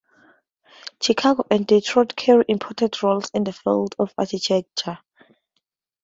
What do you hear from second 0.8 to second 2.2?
Chicago and Detroit